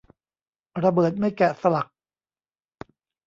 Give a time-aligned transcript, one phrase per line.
[0.83, 1.87] ระเบิดไม่แกะสลัก